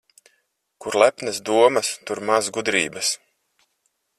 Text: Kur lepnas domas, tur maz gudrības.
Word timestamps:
Kur 0.85 0.95
lepnas 1.03 1.37
domas, 1.49 1.91
tur 2.07 2.23
maz 2.31 2.51
gudrības. 2.57 3.13